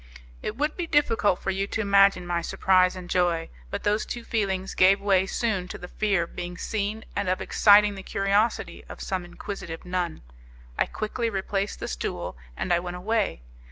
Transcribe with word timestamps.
It 0.41 0.57
would 0.57 0.75
be 0.75 0.87
difficult 0.87 1.37
for 1.37 1.51
you 1.51 1.67
to 1.67 1.79
imagine 1.79 2.25
my 2.25 2.41
surprise 2.41 2.95
and 2.95 3.07
joy. 3.07 3.49
But 3.69 3.83
those 3.83 4.03
two 4.03 4.23
feelings 4.23 4.73
gave 4.73 4.99
way 4.99 5.27
soon 5.27 5.67
to 5.67 5.77
the 5.77 5.87
fear 5.87 6.23
of 6.23 6.35
being 6.35 6.57
seen 6.57 7.05
and 7.15 7.29
of 7.29 7.39
exciting 7.39 7.93
the 7.93 8.01
curiosity 8.01 8.83
of 8.89 8.99
some 8.99 9.23
inquisitive 9.23 9.85
nun. 9.85 10.23
I 10.75 10.87
quickly 10.87 11.29
replaced 11.29 11.79
the 11.79 11.87
stool, 11.87 12.35
and 12.57 12.73
I 12.73 12.79
went 12.79 12.97
away. 12.97 13.43